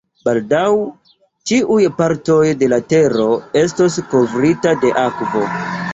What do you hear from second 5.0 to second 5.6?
akvo.